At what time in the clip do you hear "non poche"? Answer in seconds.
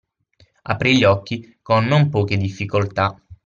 1.85-2.35